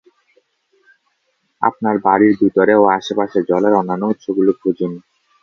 আপনার 1.61 1.95
বাড়ির 2.05 2.33
ভিতরে 2.41 2.73
ও 2.75 2.83
আশেপাশে 2.97 3.39
জলের 3.49 3.73
অন্যান্য 3.73 4.03
উৎসগুলো 4.11 4.51
খুঁজুন। 4.61 4.91